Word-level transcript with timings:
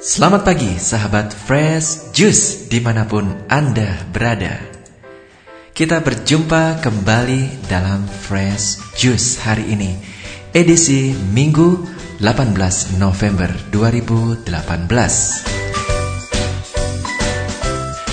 Selamat 0.00 0.48
pagi 0.48 0.80
sahabat 0.80 1.28
Fresh 1.28 2.16
Juice 2.16 2.72
di 2.72 2.80
mana 2.80 3.04
pun 3.04 3.36
Anda 3.52 4.00
berada. 4.08 4.56
Kita 5.76 6.00
berjumpa 6.00 6.80
kembali 6.80 7.68
dalam 7.68 8.08
Fresh 8.08 8.96
Juice 8.96 9.44
hari 9.44 9.76
ini 9.76 9.92
Edisi 10.56 11.12
Minggu 11.12 11.84
18 12.16 12.96
November 12.96 13.52
2018 13.68 14.48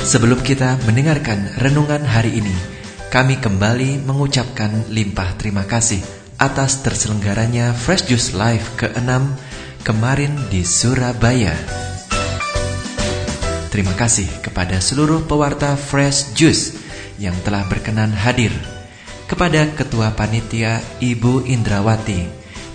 Sebelum 0.04 0.44
kita 0.44 0.76
mendengarkan 0.84 1.56
renungan 1.56 2.04
hari 2.04 2.44
ini 2.44 2.56
Kami 3.08 3.40
kembali 3.40 4.04
mengucapkan 4.04 4.92
limpah 4.92 5.40
terima 5.40 5.64
kasih 5.64 6.04
Atas 6.36 6.84
terselenggaranya 6.84 7.72
Fresh 7.72 8.12
Juice 8.12 8.36
Live 8.36 8.76
ke-6 8.76 9.47
kemarin 9.88 10.36
di 10.52 10.68
Surabaya 10.68 11.56
Terima 13.72 13.96
kasih 13.96 14.28
kepada 14.44 14.84
seluruh 14.84 15.24
pewarta 15.24 15.80
Fresh 15.80 16.36
Juice 16.36 16.76
yang 17.16 17.32
telah 17.48 17.64
berkenan 17.72 18.12
hadir, 18.12 18.52
kepada 19.32 19.64
Ketua 19.72 20.12
Panitia 20.12 20.84
Ibu 21.00 21.48
Indrawati, 21.48 22.20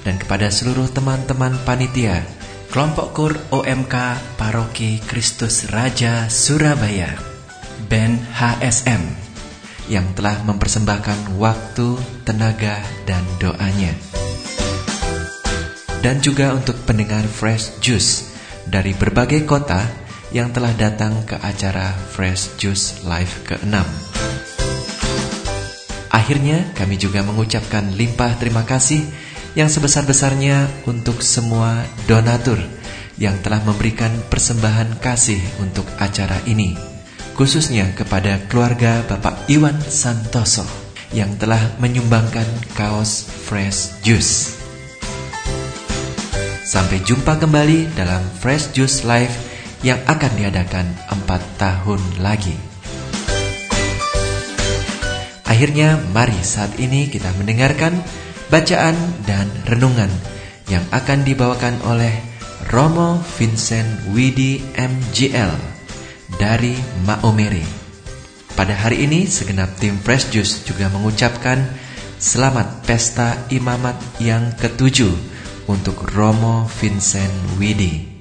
dan 0.08 0.16
kepada 0.16 0.48
seluruh 0.48 0.88
teman-teman 0.88 1.52
panitia 1.68 2.24
kelompok 2.72 3.12
kur 3.12 3.32
OMK 3.52 3.96
Paroki 4.40 4.96
Kristus 5.04 5.68
Raja 5.68 6.32
Surabaya, 6.32 7.12
band 7.92 8.24
HSM, 8.32 9.04
yang 9.92 10.08
telah 10.16 10.40
mempersembahkan 10.48 11.36
waktu, 11.36 12.00
tenaga, 12.24 12.80
dan 13.04 13.20
doanya. 13.36 14.11
Dan 16.02 16.18
juga 16.18 16.50
untuk 16.50 16.74
pendengar 16.82 17.22
Fresh 17.30 17.78
Juice 17.78 18.34
dari 18.66 18.90
berbagai 18.90 19.46
kota 19.46 19.86
yang 20.34 20.50
telah 20.50 20.74
datang 20.74 21.22
ke 21.22 21.38
acara 21.38 21.94
Fresh 22.10 22.58
Juice 22.58 23.06
Live 23.06 23.46
ke-6. 23.46 23.78
Akhirnya 26.12 26.74
kami 26.74 26.98
juga 26.98 27.22
mengucapkan 27.22 27.94
limpah 27.94 28.34
terima 28.36 28.66
kasih 28.66 29.06
yang 29.54 29.68
sebesar-besarnya 29.68 30.68
untuk 30.88 31.20
semua 31.22 31.84
donatur 32.10 32.58
yang 33.20 33.36
telah 33.44 33.60
memberikan 33.62 34.10
persembahan 34.26 34.98
kasih 34.98 35.40
untuk 35.60 35.84
acara 36.00 36.40
ini, 36.48 36.74
khususnya 37.36 37.92
kepada 37.92 38.42
keluarga 38.48 39.04
Bapak 39.06 39.46
Iwan 39.52 39.76
Santoso 39.86 40.64
yang 41.12 41.36
telah 41.36 41.60
menyumbangkan 41.78 42.48
kaos 42.72 43.28
Fresh 43.28 44.00
Juice. 44.00 44.61
Sampai 46.72 47.04
jumpa 47.04 47.36
kembali 47.36 47.92
dalam 47.92 48.24
Fresh 48.40 48.72
Juice 48.72 49.04
Live 49.04 49.36
yang 49.84 50.00
akan 50.08 50.32
diadakan 50.40 50.88
empat 51.12 51.60
tahun 51.60 52.00
lagi. 52.24 52.56
Akhirnya, 55.44 56.00
mari 56.16 56.40
saat 56.40 56.72
ini 56.80 57.12
kita 57.12 57.28
mendengarkan 57.36 57.92
bacaan 58.48 58.96
dan 59.28 59.52
renungan 59.68 60.08
yang 60.72 60.80
akan 60.96 61.28
dibawakan 61.28 61.76
oleh 61.84 62.16
Romo 62.72 63.20
Vincent 63.36 64.08
Widi 64.16 64.64
MGL 64.72 65.52
dari 66.40 66.72
Maomere. 67.04 67.68
Pada 68.56 68.72
hari 68.72 69.04
ini, 69.04 69.28
segenap 69.28 69.76
tim 69.76 70.00
Fresh 70.00 70.32
Juice 70.32 70.64
juga 70.64 70.88
mengucapkan 70.88 71.68
selamat 72.16 72.88
pesta 72.88 73.36
imamat 73.52 74.00
yang 74.24 74.56
ketujuh 74.56 75.31
untuk 75.72 76.04
Romo 76.12 76.68
Vincent 76.68 77.32
Widi. 77.56 78.12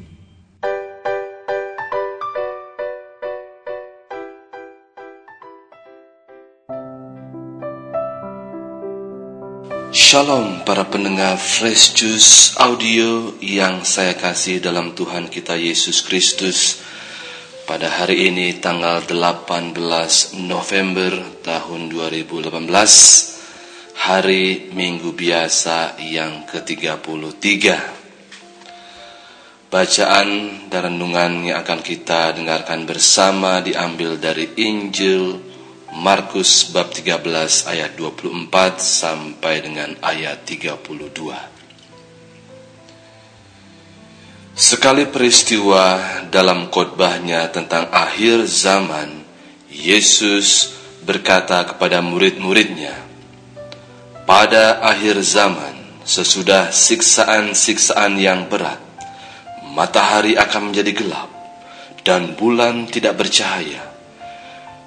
Shalom 9.92 10.64
para 10.64 10.88
pendengar 10.88 11.36
Fresh 11.36 12.00
Juice 12.00 12.56
Audio 12.56 13.36
yang 13.44 13.84
saya 13.84 14.16
kasih 14.16 14.64
dalam 14.64 14.96
Tuhan 14.96 15.28
kita 15.28 15.60
Yesus 15.60 16.00
Kristus 16.08 16.80
Pada 17.68 17.88
hari 17.88 18.32
ini 18.32 18.60
tanggal 18.60 19.04
18 19.04 19.76
November 20.44 21.12
tahun 21.44 21.92
2018 21.92 23.31
Hari 23.92 24.72
Minggu 24.72 25.12
Biasa 25.12 26.00
yang 26.00 26.48
ke-33 26.48 27.64
Bacaan 29.68 30.30
dan 30.72 30.82
renungan 30.88 31.48
yang 31.48 31.64
akan 31.64 31.80
kita 31.84 32.36
dengarkan 32.36 32.88
bersama 32.88 33.60
diambil 33.60 34.16
dari 34.16 34.48
Injil 34.56 35.40
Markus 35.92 36.72
bab 36.72 36.96
13 36.96 37.20
ayat 37.68 38.00
24 38.00 38.48
sampai 38.80 39.60
dengan 39.60 39.92
ayat 40.00 40.48
32. 40.48 41.52
Sekali 44.56 45.08
peristiwa 45.12 46.00
dalam 46.32 46.72
khotbahnya 46.72 47.52
tentang 47.52 47.92
akhir 47.92 48.48
zaman, 48.48 49.24
Yesus 49.68 50.76
berkata 51.04 51.64
kepada 51.68 52.00
murid-muridnya, 52.00 53.11
"Pada 54.32 54.80
akhir 54.80 55.20
zaman, 55.28 56.00
sesudah 56.08 56.72
siksaan-siksaan 56.72 58.16
yang 58.16 58.48
berat, 58.48 58.80
matahari 59.76 60.40
akan 60.40 60.72
menjadi 60.72 60.96
gelap 60.96 61.28
dan 62.08 62.40
bulan 62.40 62.88
tidak 62.88 63.20
bercahaya." 63.20 63.92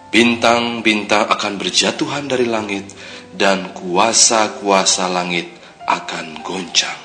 Bintang-bintang 0.08 1.28
akan 1.28 1.60
berjatuhan 1.60 2.24
dari 2.24 2.48
langit 2.48 2.88
dan 3.36 3.74
kuasa-kuasa 3.76 5.12
langit 5.12 5.50
akan 5.84 6.40
goncang. 6.40 7.02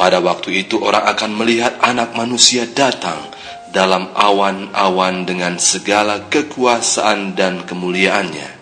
Pada 0.00 0.22
waktu 0.24 0.64
itu 0.64 0.80
orang 0.80 1.04
akan 1.12 1.36
melihat 1.36 1.76
anak 1.84 2.16
manusia 2.16 2.64
datang 2.64 3.20
dalam 3.68 4.08
awan-awan 4.16 5.28
dengan 5.28 5.60
segala 5.60 6.24
kekuasaan 6.32 7.36
dan 7.36 7.68
kemuliaannya. 7.68 8.59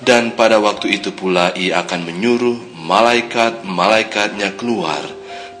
Dan 0.00 0.32
pada 0.32 0.56
waktu 0.56 0.96
itu 0.96 1.12
pula 1.12 1.52
ia 1.52 1.84
akan 1.84 2.08
menyuruh 2.08 2.56
malaikat-malaikatnya 2.80 4.56
keluar 4.56 5.04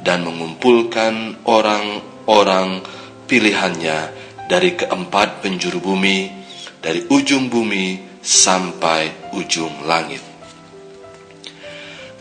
dan 0.00 0.24
mengumpulkan 0.24 1.44
orang-orang 1.44 2.80
pilihannya 3.28 4.16
dari 4.48 4.74
keempat 4.80 5.44
penjuru 5.44 5.84
bumi, 5.84 6.32
dari 6.80 7.04
ujung 7.12 7.52
bumi 7.52 8.00
sampai 8.24 9.30
ujung 9.36 9.84
langit. 9.84 10.24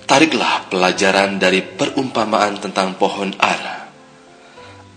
Tariklah 0.03 0.67
pelajaran 0.67 1.39
dari 1.39 1.63
perumpamaan 1.63 2.59
tentang 2.59 2.99
pohon 2.99 3.31
ara. 3.39 3.87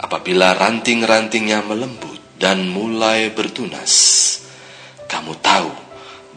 Apabila 0.02 0.58
ranting-rantingnya 0.58 1.62
melembut 1.62 2.18
dan 2.34 2.66
mulai 2.66 3.30
bertunas, 3.30 3.94
kamu 5.06 5.38
tahu 5.38 5.91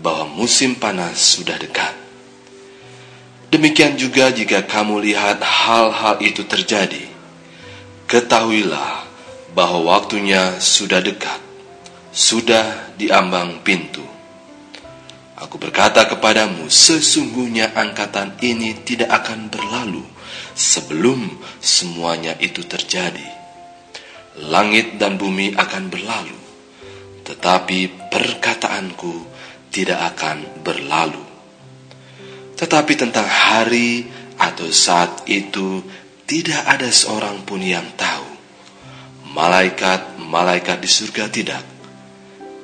bahwa 0.05 0.29
musim 0.29 0.77
panas 0.77 1.17
sudah 1.17 1.57
dekat. 1.57 1.97
Demikian 3.49 3.97
juga 3.97 4.29
jika 4.29 4.61
kamu 4.61 5.01
lihat 5.01 5.41
hal-hal 5.41 6.21
itu 6.21 6.45
terjadi, 6.45 7.09
ketahuilah 8.05 9.01
bahwa 9.57 9.97
waktunya 9.97 10.61
sudah 10.61 11.01
dekat, 11.01 11.41
sudah 12.13 12.93
diambang 13.01 13.65
pintu. 13.65 14.05
Aku 15.41 15.57
berkata 15.57 16.05
kepadamu, 16.05 16.69
sesungguhnya 16.69 17.73
angkatan 17.73 18.37
ini 18.45 18.77
tidak 18.85 19.25
akan 19.25 19.49
berlalu 19.49 20.05
sebelum 20.53 21.33
semuanya 21.57 22.37
itu 22.37 22.61
terjadi. 22.61 23.25
Langit 24.51 24.99
dan 25.01 25.17
bumi 25.17 25.55
akan 25.55 25.83
berlalu, 25.87 26.39
tetapi 27.23 28.11
perkataanku 28.11 29.35
tidak 29.75 30.15
akan 30.15 30.63
berlalu. 30.63 31.19
Tetapi 32.55 32.93
tentang 32.95 33.27
hari 33.27 34.07
atau 34.39 34.71
saat 34.71 35.27
itu 35.27 35.83
tidak 36.23 36.63
ada 36.63 36.87
seorang 36.87 37.43
pun 37.43 37.59
yang 37.59 37.83
tahu 37.99 38.35
malaikat-malaikat 39.35 40.79
di 40.79 40.87
surga 40.87 41.27
tidak, 41.27 41.63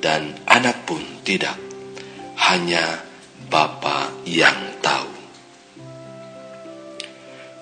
dan 0.00 0.32
anak 0.48 0.88
pun 0.88 1.04
tidak, 1.20 1.60
hanya 2.48 3.04
Bapa 3.52 4.08
yang 4.24 4.80
tahu. 4.80 5.12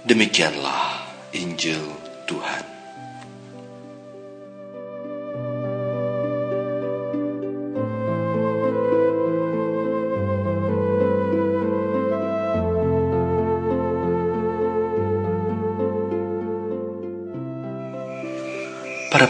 Demikianlah 0.06 1.10
Injil 1.34 1.82
Tuhan. 2.30 2.79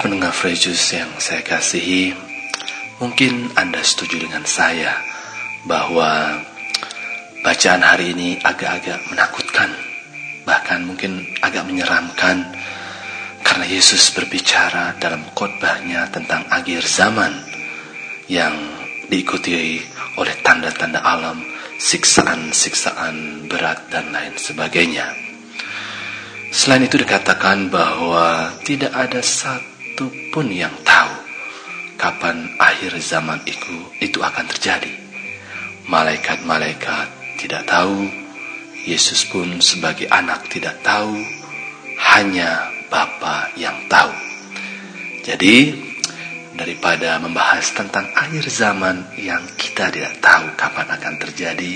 Pendengar 0.01 0.33
Frejus 0.33 0.97
yang 0.97 1.13
saya 1.21 1.45
kasihi, 1.45 2.17
mungkin 3.05 3.53
Anda 3.53 3.85
setuju 3.85 4.17
dengan 4.25 4.49
saya 4.49 4.97
bahwa 5.69 6.41
bacaan 7.45 7.85
hari 7.85 8.17
ini 8.17 8.41
agak-agak 8.41 8.97
menakutkan, 9.13 9.69
bahkan 10.49 10.89
mungkin 10.89 11.29
agak 11.45 11.69
menyeramkan, 11.69 12.49
karena 13.45 13.67
Yesus 13.69 14.09
berbicara 14.17 14.97
dalam 14.97 15.21
khotbahnya 15.37 16.09
tentang 16.09 16.49
akhir 16.49 16.81
zaman 16.89 17.37
yang 18.25 18.57
diikuti 19.05 19.85
oleh 20.17 20.33
tanda-tanda 20.41 21.05
alam, 21.05 21.45
siksaan-siksaan 21.77 23.45
berat 23.53 23.93
dan 23.93 24.09
lain 24.17 24.33
sebagainya. 24.41 25.13
Selain 26.57 26.89
itu 26.89 26.97
dikatakan 26.97 27.69
bahwa 27.69 28.57
tidak 28.65 28.97
ada 28.97 29.21
satu 29.21 29.80
pun 30.31 30.47
yang 30.49 30.73
tahu 30.87 31.13
kapan 32.01 32.49
akhir 32.57 32.97
zaman 33.05 33.37
itu, 33.45 33.77
itu 34.01 34.25
akan 34.25 34.49
terjadi. 34.57 34.95
Malaikat-malaikat 35.91 37.37
tidak 37.37 37.69
tahu, 37.69 38.09
Yesus 38.89 39.29
pun 39.29 39.61
sebagai 39.61 40.09
anak 40.09 40.49
tidak 40.49 40.81
tahu, 40.81 41.13
hanya 42.01 42.73
Bapa 42.89 43.53
yang 43.61 43.77
tahu. 43.87 44.11
Jadi, 45.21 45.77
daripada 46.57 47.21
membahas 47.21 47.71
tentang 47.77 48.09
akhir 48.17 48.49
zaman 48.49 49.05
yang 49.21 49.45
kita 49.61 49.93
tidak 49.93 50.17
tahu 50.25 50.57
kapan 50.57 50.89
akan 50.97 51.15
terjadi, 51.21 51.73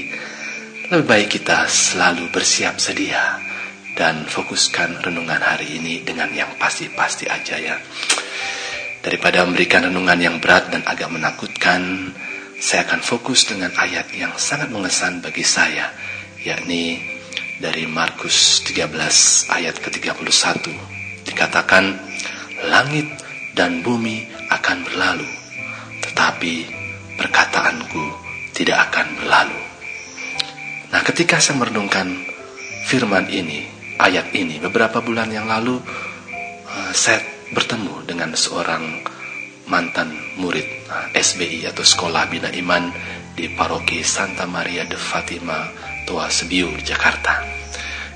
lebih 0.89 1.07
baik 1.07 1.29
kita 1.41 1.69
selalu 1.69 2.33
bersiap 2.33 2.81
sedia 2.81 3.54
dan 3.95 4.27
fokuskan 4.27 5.03
renungan 5.07 5.39
hari 5.39 5.79
ini 5.79 6.03
dengan 6.03 6.31
yang 6.35 6.51
pasti-pasti 6.59 7.31
aja 7.31 7.57
ya. 7.59 7.77
Daripada 9.01 9.47
memberikan 9.47 9.87
renungan 9.87 10.19
yang 10.19 10.37
berat 10.43 10.75
dan 10.75 10.83
agak 10.87 11.13
menakutkan, 11.13 12.11
saya 12.59 12.89
akan 12.89 13.05
fokus 13.05 13.47
dengan 13.47 13.71
ayat 13.77 14.11
yang 14.17 14.35
sangat 14.41 14.73
mengesan 14.73 15.21
bagi 15.21 15.45
saya, 15.45 15.93
yakni 16.43 16.99
dari 17.61 17.87
Markus 17.87 18.65
13 18.67 19.53
ayat 19.53 19.77
ke-31. 19.79 20.73
Dikatakan, 21.29 21.85
langit 22.67 23.07
dan 23.53 23.85
bumi 23.85 24.27
akan 24.51 24.79
berlalu, 24.89 25.29
tetapi 26.03 26.55
perkataanku 27.21 28.05
tidak 28.57 28.91
akan 28.91 29.07
berlalu. 29.21 29.61
Nah, 30.91 31.03
ketika 31.03 31.43
saya 31.43 31.59
merenungkan 31.59 32.07
firman 32.87 33.27
ini, 33.29 33.74
ayat 33.99 34.35
ini. 34.35 34.59
Beberapa 34.63 35.03
bulan 35.03 35.31
yang 35.31 35.47
lalu 35.47 35.79
saya 36.95 37.23
bertemu 37.51 38.07
dengan 38.07 38.31
seorang 38.35 39.03
mantan 39.67 40.13
murid 40.37 40.65
eh, 40.65 41.07
SBI 41.19 41.67
atau 41.71 41.83
Sekolah 41.87 42.29
Bina 42.29 42.51
Iman 42.53 42.93
di 43.35 43.51
Paroki 43.51 44.05
Santa 44.05 44.47
Maria 44.47 44.85
de 44.87 44.99
Fatima 44.99 45.67
Tua 46.05 46.29
Sebiu 46.29 46.71
Jakarta 46.85 47.43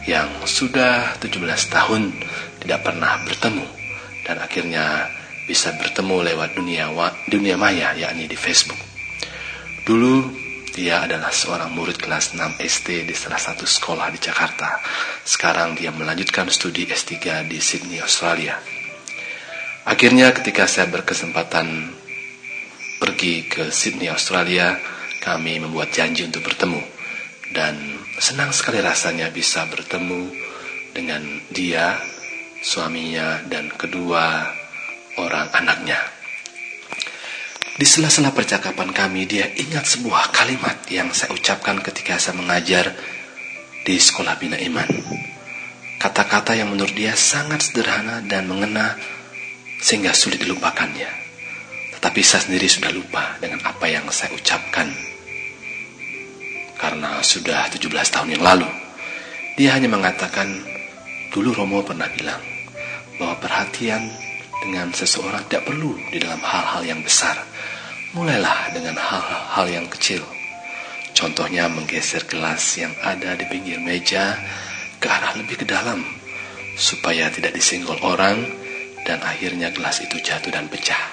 yang 0.07 0.29
sudah 0.47 1.19
17 1.21 1.43
tahun 1.69 2.03
tidak 2.65 2.81
pernah 2.87 3.21
bertemu 3.25 3.67
dan 4.25 4.41
akhirnya 4.41 5.09
bisa 5.49 5.73
bertemu 5.77 6.33
lewat 6.33 6.55
dunia 6.57 6.93
dunia 7.29 7.57
maya 7.57 7.97
yakni 7.97 8.29
di 8.29 8.37
Facebook. 8.37 8.79
Dulu 9.89 10.48
dia 10.75 11.05
adalah 11.05 11.33
seorang 11.33 11.71
murid 11.73 11.97
kelas 12.01 12.37
6 12.37 12.59
SD 12.59 13.05
di 13.09 13.15
salah 13.15 13.41
satu 13.41 13.65
sekolah 13.65 14.11
di 14.13 14.19
Jakarta. 14.21 14.81
Sekarang 15.23 15.79
dia 15.79 15.93
melanjutkan 15.95 16.49
studi 16.49 16.89
S3 16.89 17.47
di 17.47 17.59
Sydney, 17.61 18.01
Australia. 18.03 18.59
Akhirnya 19.89 20.35
ketika 20.37 20.69
saya 20.69 20.91
berkesempatan 20.93 21.97
pergi 23.01 23.47
ke 23.47 23.71
Sydney, 23.73 24.11
Australia, 24.11 24.77
kami 25.23 25.63
membuat 25.63 25.95
janji 25.95 26.27
untuk 26.27 26.45
bertemu. 26.45 26.83
Dan 27.49 27.97
senang 28.21 28.53
sekali 28.53 28.85
rasanya 28.85 29.33
bisa 29.33 29.65
bertemu 29.71 30.29
dengan 30.93 31.23
dia, 31.49 31.97
suaminya, 32.61 33.41
dan 33.49 33.73
kedua 33.73 34.53
orang 35.17 35.49
anaknya. 35.55 36.18
Di 37.79 37.87
sela-sela 37.87 38.35
percakapan 38.35 38.91
kami, 38.91 39.31
dia 39.31 39.47
ingat 39.55 39.87
sebuah 39.87 40.35
kalimat 40.35 40.83
yang 40.91 41.15
saya 41.15 41.31
ucapkan 41.31 41.79
ketika 41.79 42.19
saya 42.19 42.35
mengajar 42.35 42.91
di 43.87 43.95
sekolah 43.95 44.35
bina 44.35 44.59
iman. 44.59 44.91
Kata-kata 46.03 46.59
yang 46.59 46.75
menurut 46.75 46.91
dia 46.91 47.15
sangat 47.15 47.63
sederhana 47.63 48.19
dan 48.27 48.51
mengena 48.51 48.99
sehingga 49.79 50.11
sulit 50.11 50.43
dilupakannya. 50.43 51.07
Tetapi 51.95 52.19
saya 52.19 52.51
sendiri 52.51 52.67
sudah 52.67 52.91
lupa 52.91 53.39
dengan 53.39 53.63
apa 53.63 53.87
yang 53.87 54.11
saya 54.11 54.35
ucapkan. 54.35 54.91
Karena 56.83 57.23
sudah 57.23 57.71
17 57.71 57.95
tahun 57.95 58.35
yang 58.35 58.43
lalu. 58.43 58.67
Dia 59.55 59.79
hanya 59.79 59.87
mengatakan, 59.87 60.51
dulu 61.31 61.55
Romo 61.55 61.87
pernah 61.87 62.11
bilang 62.11 62.43
bahwa 63.23 63.39
perhatian 63.39 64.28
dengan 64.65 64.91
seseorang 64.91 65.47
tidak 65.47 65.71
perlu 65.71 65.95
di 66.11 66.19
dalam 66.23 66.41
hal-hal 66.43 66.83
yang 66.83 67.01
besar 67.05 67.39
Mulailah 68.17 68.73
dengan 68.73 68.97
hal-hal 68.97 69.69
yang 69.69 69.85
kecil. 69.93 70.25
Contohnya 71.13 71.69
menggeser 71.69 72.25
gelas 72.25 72.81
yang 72.81 72.97
ada 73.05 73.37
di 73.37 73.45
pinggir 73.45 73.77
meja 73.85 74.33
ke 74.97 75.05
arah 75.05 75.37
lebih 75.37 75.61
ke 75.61 75.67
dalam 75.69 76.01
supaya 76.73 77.29
tidak 77.29 77.53
disenggol 77.53 78.01
orang 78.01 78.49
dan 79.05 79.21
akhirnya 79.21 79.69
gelas 79.77 80.01
itu 80.01 80.17
jatuh 80.25 80.49
dan 80.49 80.73
pecah. 80.73 81.05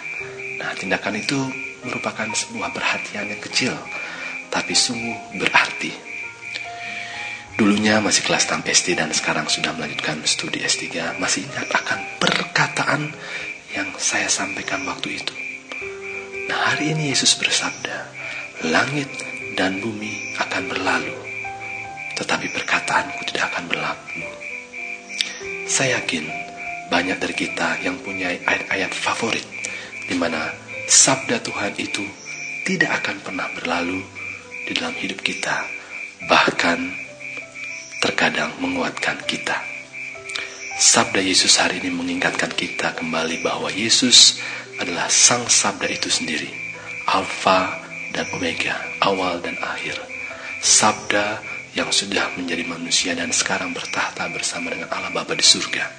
Nah, 0.55 0.71
tindakan 0.79 1.19
itu 1.19 1.35
merupakan 1.83 2.31
sebuah 2.31 2.71
perhatian 2.71 3.27
yang 3.27 3.43
kecil 3.43 3.75
tapi 4.47 4.71
sungguh 4.71 5.35
berarti. 5.35 6.14
Dulunya 7.55 8.03
masih 8.03 8.27
kelas 8.27 8.51
6 8.51 8.67
SD 8.67 8.99
dan 8.99 9.15
sekarang 9.15 9.47
sudah 9.47 9.71
melanjutkan 9.71 10.19
studi 10.27 10.59
S3 10.59 11.15
masih 11.23 11.47
ingat 11.47 11.71
akan 11.71 12.03
perkataan 12.19 13.15
yang 13.71 13.87
saya 13.95 14.27
sampaikan 14.27 14.83
waktu 14.83 15.23
itu. 15.23 15.31
Nah 16.51 16.75
hari 16.75 16.91
ini 16.91 17.15
Yesus 17.15 17.39
bersabda, 17.39 18.11
langit 18.67 19.07
dan 19.55 19.79
bumi 19.79 20.35
akan 20.35 20.67
berlalu, 20.67 21.15
tetapi 22.19 22.51
perkataanku 22.51 23.23
tidak 23.31 23.47
akan 23.55 23.71
berlaku. 23.71 24.19
Saya 25.71 26.03
yakin 26.03 26.27
banyak 26.91 27.23
dari 27.23 27.35
kita 27.39 27.79
yang 27.87 27.95
punya 28.03 28.35
ayat-ayat 28.35 28.91
favorit 28.91 29.47
di 30.11 30.15
mana 30.19 30.51
sabda 30.91 31.39
Tuhan 31.39 31.71
itu 31.79 32.03
tidak 32.67 32.99
akan 32.99 33.23
pernah 33.23 33.47
berlalu 33.55 34.03
di 34.67 34.75
dalam 34.75 34.91
hidup 34.99 35.23
kita, 35.23 35.63
bahkan 36.27 37.04
terkadang 38.05 38.53
menguatkan 38.61 39.17
kita. 39.25 39.57
Sabda 40.77 41.25
Yesus 41.25 41.57
hari 41.57 41.81
ini 41.81 41.89
mengingatkan 41.89 42.53
kita 42.53 42.93
kembali 42.93 43.41
bahwa 43.41 43.73
Yesus 43.73 44.37
adalah 44.77 45.09
sang 45.09 45.49
sabda 45.49 45.89
itu 45.89 46.13
sendiri. 46.13 46.53
Alfa 47.09 47.81
dan 48.13 48.29
Omega, 48.37 48.77
awal 49.01 49.41
dan 49.41 49.57
akhir. 49.57 49.97
Sabda 50.61 51.41
yang 51.73 51.89
sudah 51.89 52.29
menjadi 52.37 52.61
manusia 52.69 53.17
dan 53.17 53.33
sekarang 53.33 53.73
bertahta 53.73 54.29
bersama 54.29 54.69
dengan 54.69 54.85
Allah 54.93 55.09
Bapa 55.09 55.33
di 55.33 55.41
surga. 55.41 55.89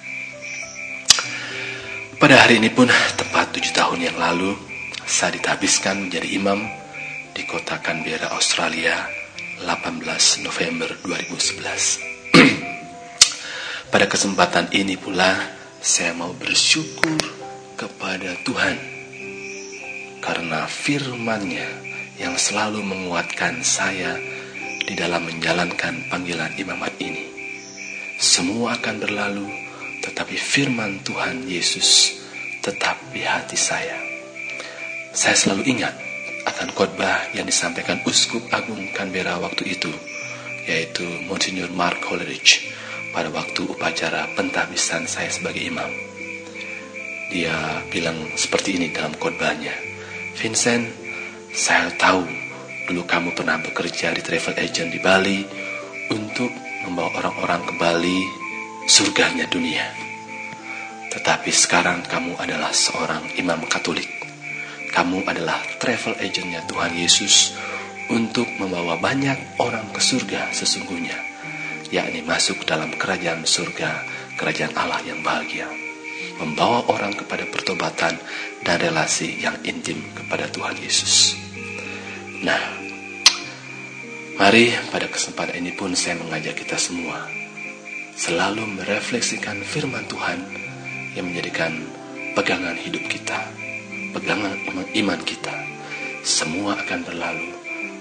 Pada 2.23 2.37
hari 2.39 2.63
ini 2.63 2.71
pun, 2.71 2.87
tepat 3.19 3.51
tujuh 3.51 3.75
tahun 3.75 4.07
yang 4.07 4.17
lalu, 4.17 4.55
saya 5.05 5.35
ditabiskan 5.35 6.07
menjadi 6.07 6.29
imam 6.39 6.63
di 7.35 7.43
kota 7.45 7.83
Canberra, 7.83 8.33
Australia, 8.33 9.26
18 9.65 10.45
November 10.45 10.93
2011. 11.01 12.37
Pada 13.93 14.05
kesempatan 14.05 14.69
ini 14.77 15.01
pula, 15.01 15.33
saya 15.81 16.13
mau 16.13 16.37
bersyukur 16.37 17.17
kepada 17.81 18.37
Tuhan 18.45 18.77
karena 20.21 20.69
firman-Nya 20.69 21.69
yang 22.21 22.37
selalu 22.37 22.85
menguatkan 22.85 23.65
saya 23.65 24.21
di 24.85 24.93
dalam 24.93 25.25
menjalankan 25.25 26.13
panggilan 26.13 26.53
imamat 26.61 26.93
ini. 27.01 27.25
Semua 28.21 28.77
akan 28.77 28.97
berlalu, 29.01 29.49
tetapi 30.05 30.37
firman 30.37 31.01
Tuhan 31.01 31.49
Yesus 31.49 32.21
tetap 32.61 33.01
di 33.09 33.25
hati 33.25 33.57
saya. 33.57 33.97
Saya 35.17 35.37
selalu 35.37 35.65
ingat 35.65 36.06
akan 36.57 36.73
khotbah 36.73 37.37
yang 37.37 37.45
disampaikan 37.45 38.01
Uskup 38.09 38.49
Agung 38.49 38.81
Canberra 38.97 39.37
waktu 39.37 39.77
itu, 39.77 39.93
yaitu 40.65 41.05
Monsignor 41.29 41.69
Mark 41.77 42.01
Coleridge 42.01 42.73
pada 43.13 43.29
waktu 43.29 43.69
upacara 43.69 44.25
pentahbisan 44.33 45.05
saya 45.05 45.29
sebagai 45.29 45.61
imam. 45.61 45.93
Dia 47.29 47.85
bilang 47.93 48.17
seperti 48.41 48.81
ini 48.81 48.89
dalam 48.89 49.13
khotbahnya. 49.21 49.77
Vincent, 50.41 50.89
saya 51.53 51.93
tahu 52.01 52.25
dulu 52.89 53.05
kamu 53.05 53.37
pernah 53.37 53.61
bekerja 53.61 54.17
di 54.17 54.25
travel 54.25 54.57
agent 54.57 54.97
di 54.97 55.01
Bali 55.05 55.45
untuk 56.09 56.49
membawa 56.89 57.21
orang-orang 57.21 57.69
ke 57.69 57.73
Bali, 57.77 58.21
surganya 58.89 59.45
dunia. 59.53 59.93
Tetapi 61.13 61.53
sekarang 61.53 62.01
kamu 62.09 62.33
adalah 62.41 62.73
seorang 62.73 63.29
imam 63.37 63.61
Katolik. 63.69 64.16
Kamu 64.97 65.29
adalah 65.29 65.61
travel 65.77 66.17
agentnya 66.17 66.65
Tuhan 66.65 66.97
Yesus 66.97 67.53
untuk 68.09 68.49
membawa 68.57 68.97
banyak 68.97 69.61
orang 69.61 69.93
ke 69.93 70.01
surga 70.01 70.57
sesungguhnya, 70.57 71.13
yakni 71.93 72.25
masuk 72.25 72.65
dalam 72.65 72.89
kerajaan 72.97 73.45
surga, 73.45 73.93
kerajaan 74.41 74.73
Allah 74.73 75.05
yang 75.05 75.21
bahagia. 75.21 75.69
Membawa 76.41 76.89
orang 76.89 77.13
kepada 77.13 77.45
pertobatan 77.45 78.17
dan 78.65 78.77
relasi 78.81 79.37
yang 79.37 79.61
intim 79.69 80.01
kepada 80.17 80.49
Tuhan 80.49 80.81
Yesus. 80.81 81.37
Nah, 82.41 82.61
mari 84.41 84.73
pada 84.89 85.13
kesempatan 85.13 85.61
ini 85.61 85.77
pun 85.77 85.93
saya 85.93 86.17
mengajak 86.17 86.57
kita 86.57 86.81
semua 86.81 87.29
selalu 88.17 88.81
merefleksikan 88.81 89.61
firman 89.61 90.09
Tuhan 90.09 90.41
yang 91.13 91.29
menjadikan 91.29 91.85
pegangan 92.33 92.81
hidup 92.81 93.05
kita, 93.13 93.56
pegangan 94.17 94.57
iman, 94.97 95.21
kita. 95.29 95.53
Semua 96.25 96.73
akan 96.81 97.05
berlalu, 97.05 97.53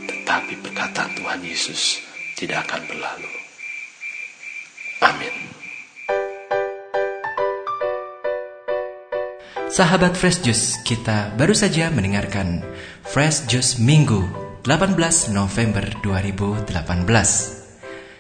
tetapi 0.08 0.64
perkataan 0.64 1.12
Tuhan 1.20 1.44
Yesus 1.44 2.00
tidak 2.40 2.72
akan 2.72 2.88
berlalu. 2.88 3.32
Amin. 5.04 5.36
Sahabat 9.68 10.16
Fresh 10.16 10.40
Juice, 10.40 10.80
kita 10.88 11.36
baru 11.36 11.52
saja 11.52 11.92
mendengarkan 11.92 12.64
Fresh 13.04 13.52
Juice 13.52 13.76
Minggu 13.76 14.24
18 14.64 15.36
November 15.36 15.84
2018. 16.00 16.72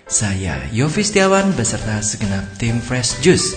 Saya 0.05 0.59
Yofi 0.69 1.01
Setiawan 1.01 1.55
beserta 1.55 2.03
segenap 2.03 2.43
tim 2.59 2.83
Fresh 2.83 3.23
Juice 3.23 3.55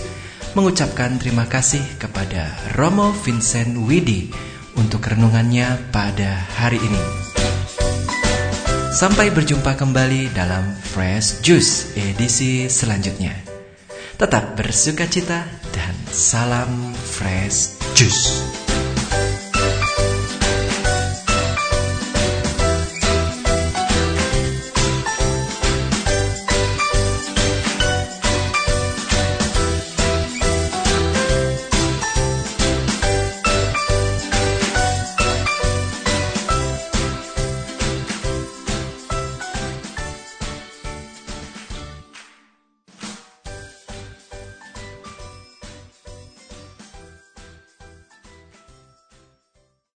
mengucapkan 0.57 1.19
terima 1.21 1.45
kasih 1.45 1.81
kepada 2.01 2.49
Romo 2.77 3.13
Vincent 3.13 3.77
Widi 3.85 4.31
untuk 4.77 5.05
renungannya 5.05 5.91
pada 5.93 6.45
hari 6.57 6.79
ini. 6.79 7.03
Sampai 8.89 9.29
berjumpa 9.29 9.77
kembali 9.77 10.33
dalam 10.33 10.65
Fresh 10.73 11.45
Juice 11.45 11.93
edisi 11.93 12.65
selanjutnya. 12.65 13.37
Tetap 14.17 14.57
bersuka 14.57 15.05
cita 15.05 15.45
dan 15.71 15.95
salam 16.09 16.91
Fresh 16.97 17.79
Juice. 17.95 18.68